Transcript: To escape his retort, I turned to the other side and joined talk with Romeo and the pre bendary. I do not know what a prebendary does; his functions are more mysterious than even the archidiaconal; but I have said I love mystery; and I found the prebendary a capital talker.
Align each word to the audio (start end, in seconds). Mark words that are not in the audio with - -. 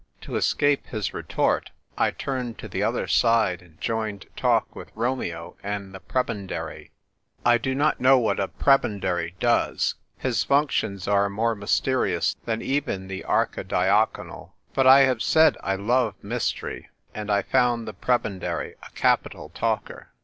To 0.21 0.35
escape 0.35 0.87
his 0.87 1.13
retort, 1.13 1.69
I 1.95 2.09
turned 2.09 2.57
to 2.57 2.67
the 2.67 2.81
other 2.81 3.05
side 3.05 3.61
and 3.61 3.79
joined 3.79 4.25
talk 4.35 4.75
with 4.75 4.89
Romeo 4.95 5.57
and 5.61 5.93
the 5.93 5.99
pre 5.99 6.23
bendary. 6.23 6.89
I 7.45 7.59
do 7.59 7.75
not 7.75 7.99
know 8.01 8.17
what 8.17 8.39
a 8.39 8.47
prebendary 8.47 9.35
does; 9.39 9.93
his 10.17 10.43
functions 10.43 11.07
are 11.07 11.29
more 11.29 11.53
mysterious 11.53 12.35
than 12.45 12.63
even 12.63 13.09
the 13.09 13.23
archidiaconal; 13.29 14.53
but 14.73 14.87
I 14.87 15.01
have 15.01 15.21
said 15.21 15.55
I 15.61 15.75
love 15.75 16.15
mystery; 16.23 16.89
and 17.13 17.29
I 17.29 17.43
found 17.43 17.87
the 17.87 17.93
prebendary 17.93 18.73
a 18.81 18.89
capital 18.95 19.49
talker. 19.49 20.09